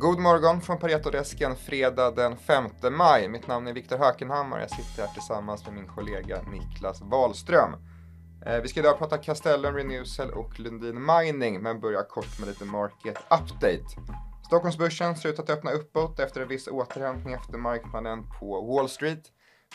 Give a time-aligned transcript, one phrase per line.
[0.00, 3.28] God morgon från Paretodesken fredag den 5 maj.
[3.28, 4.56] Mitt namn är Viktor Hökenhammar.
[4.56, 7.72] och Jag sitter här tillsammans med min kollega Niklas Wahlström.
[8.46, 12.64] Eh, vi ska idag prata Castellum, Renewcell och Lundin Mining, men börjar kort med lite
[12.64, 13.84] market update.
[14.46, 19.22] Stockholmsbörsen ser ut att öppna uppåt efter en viss återhämtning efter marknaden på Wall Street.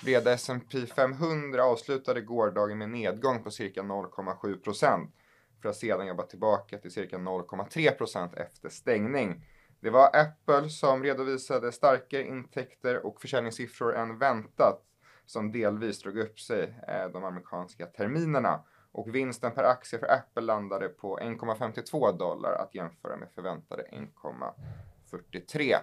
[0.04, 5.16] Breda S&P 500 avslutade gårdagen med nedgång på cirka 0,7 procent
[5.62, 9.44] för att sedan jobba tillbaka till cirka 0,3 procent efter stängning.
[9.85, 14.81] Det var Apple som redovisade starkare intäkter och försäljningssiffror än väntat
[15.26, 18.63] som delvis drog upp sig eh, de amerikanska terminerna.
[18.91, 25.76] Och vinsten per aktie för Apple landade på 1,52 dollar att jämföra med förväntade 1,43.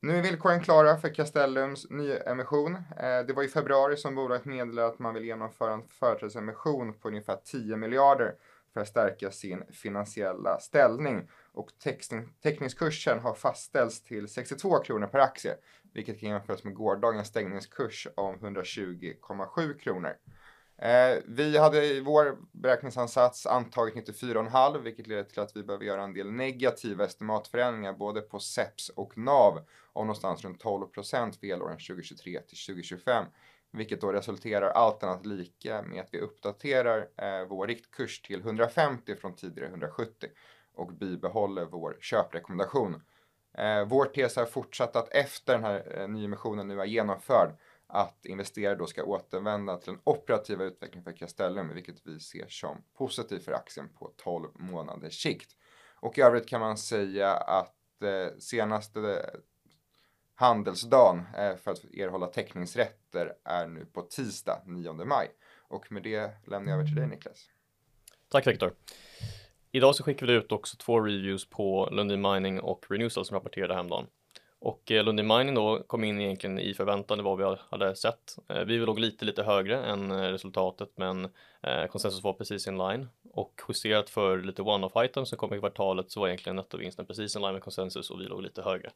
[0.00, 2.74] Nu är villkoren klara för Castellums nyemission.
[2.74, 7.08] Eh, det var i februari som bolaget meddelade att man vill genomföra en företrädesemission på
[7.08, 8.34] ungefär 10 miljarder
[8.72, 11.28] för att stärka sin finansiella ställning.
[11.54, 11.70] Och
[12.42, 15.56] teckningskursen har fastställts till 62 kronor per aktie,
[15.94, 20.16] vilket kan jämföras med gårdagens stängningskurs om 120,7 kronor.
[20.82, 26.02] Eh, vi hade i vår beräkningsansats antagit 94,5 vilket leder till att vi behöver göra
[26.02, 29.58] en del negativa estimatförändringar både på SEPS och NAV
[29.92, 33.24] om någonstans runt 12 procent för elåren 2023 till 2025
[33.72, 39.16] vilket då resulterar allt annat lika med att vi uppdaterar eh, vår riktkurs till 150
[39.16, 40.28] från tidigare 170
[40.74, 43.02] och bibehåller vår köprekommendation.
[43.58, 47.56] Eh, vår tes är fortsatt att efter den här eh, nyemissionen nu är genomförd
[47.86, 52.84] att investerare då ska återvända till den operativa utvecklingen för Castellum, vilket vi ser som
[52.94, 55.56] positivt för aktien på 12 månaders sikt.
[55.94, 59.40] Och i övrigt kan man säga att eh, senaste eh,
[60.34, 65.28] handelsdagen eh, för att erhålla teckningsrätter är nu på tisdag 9 maj.
[65.68, 67.50] Och med det lämnar jag över till dig Niklas.
[68.28, 68.74] Tack Viktor.
[69.74, 73.74] Idag så skickar vi ut också två reviews på Lundin Mining och Renewcell som rapporterade
[73.74, 74.06] häromdagen.
[74.58, 78.36] Och eh, Lundin Mining då kom in egentligen i förväntan i vad vi hade sett.
[78.48, 81.24] Eh, vi låg lite, lite högre än eh, resultatet, men
[81.62, 85.58] eh, konsensus var precis in line och justerat för lite one-off items som kom i
[85.58, 88.90] kvartalet så var egentligen nettovinsten precis in line med konsensus och vi låg lite högre.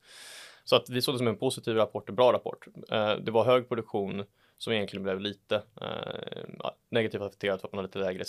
[0.64, 2.66] Så att vi såg det som en positiv rapport, en bra rapport.
[2.90, 4.24] Eh, det var hög produktion
[4.58, 5.62] som egentligen blev lite
[6.90, 8.24] negativt affekterat för att man hade lite lägre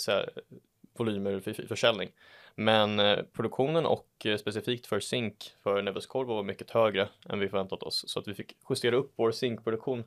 [0.98, 2.10] volymer för försäljning.
[2.54, 7.48] Men eh, produktionen och eh, specifikt för zink för Nevescorvo var mycket högre än vi
[7.48, 10.04] förväntat oss så att vi fick justera upp vår zinkproduktion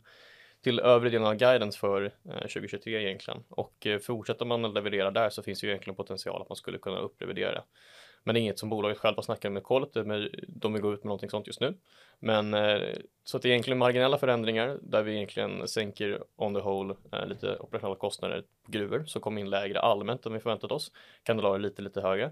[0.63, 5.11] till övre delen av guidance för eh, 2023 egentligen och eh, fortsätter man att leverera
[5.11, 7.63] där så finns ju egentligen potential att man skulle kunna upprevidera det.
[8.23, 10.05] Men det är inget som bolaget själva snackar med kollet, typ,
[10.47, 11.77] de vill gå ut med någonting sånt just nu.
[12.19, 12.79] Men eh,
[13.23, 17.25] så att det är egentligen marginella förändringar där vi egentligen sänker on the whole eh,
[17.25, 20.91] lite operationella kostnader på gruvor som kom in lägre allmänt än vi förväntat oss.
[21.23, 22.31] Kandelarer lite, lite högre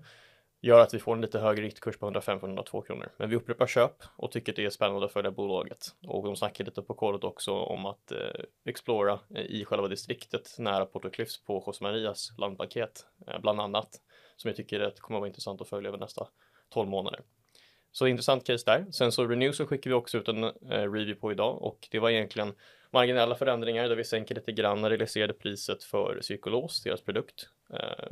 [0.61, 3.09] gör att vi får en lite högre riktkurs på 105-102 kronor.
[3.17, 5.95] Men vi upprepar köp och tycker det är spännande att följa bolaget.
[6.07, 10.55] Och de snackar lite på kodet också om att eh, explora eh, i själva distriktet
[10.57, 13.89] nära Porto Cliffs på José Marias landpaket, eh, bland annat,
[14.35, 16.27] som jag tycker att kommer att vara intressant att följa över nästa
[16.69, 17.21] 12 månader.
[17.91, 18.85] Så intressant case där.
[18.91, 21.99] Sen så Renew så skickar vi också ut en eh, review på idag och det
[21.99, 22.53] var egentligen
[22.91, 27.49] marginella förändringar där vi sänker lite grann realiserade priset för Cirkulos, deras produkt.
[27.73, 28.09] Eh,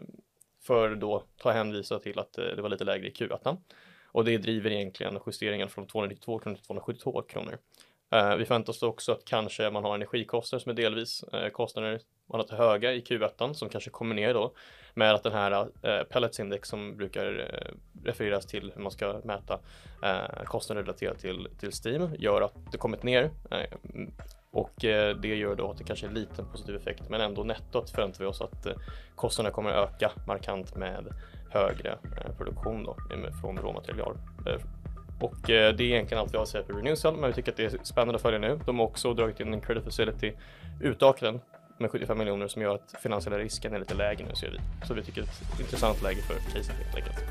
[0.67, 3.57] för då ta hänvisa till att eh, det var lite lägre i Q1.
[4.05, 7.57] Och det driver egentligen justeringen från 292 kronor till 272 kronor.
[8.11, 11.99] Eh, vi förväntar oss också att kanske man har energikostnader som är delvis eh, kostnader
[12.29, 14.53] man har höga i Q1 som kanske kommer ner då
[14.93, 15.67] med att den här
[16.03, 17.51] pelletsindex som brukar
[18.03, 19.59] refereras till hur man ska mäta
[20.03, 23.77] eh, kostnader relaterat till, till Steam gör att det kommit ner eh,
[24.51, 27.43] och eh, det gör då att det kanske är en liten positiv effekt men ändå
[27.43, 28.73] nettot förväntar vi oss att eh,
[29.15, 31.13] kostnaderna kommer att öka markant med
[31.49, 32.97] högre eh, produktion då,
[33.41, 34.17] från råmaterial.
[34.47, 34.61] Eh,
[35.21, 37.51] och eh, det är egentligen allt vi har att säga för Renewcell men vi tycker
[37.51, 38.59] att det är spännande att följa nu.
[38.65, 40.33] De har också dragit in en credit facility,
[40.81, 41.41] utökat den
[41.77, 44.87] med 75 miljoner som gör att finansiella risken är lite lägre nu ser vi.
[44.87, 47.23] Så vi tycker det är ett intressant läge för caset helt enkelt.